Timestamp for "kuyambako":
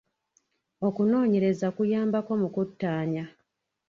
1.75-2.31